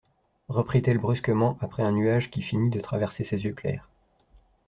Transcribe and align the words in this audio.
Reprit-elle 0.49 0.97
brusquement, 0.97 1.59
après 1.61 1.83
un 1.83 1.91
nuage 1.91 2.31
qui 2.31 2.41
finit 2.41 2.71
de 2.71 2.81
traverser 2.81 3.23
ses 3.23 3.43
yeux 3.43 3.53
clairs. 3.53 3.87